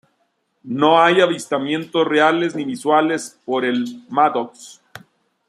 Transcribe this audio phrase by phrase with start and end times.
[0.63, 4.81] No hay avistamientos reales ni visuales por el "Maddox".